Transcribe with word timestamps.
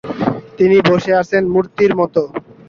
তিনি 0.57 0.77
বসে 0.89 1.11
আছেন 1.21 1.43
মূর্তির 1.53 1.91
মতো। 1.95 2.21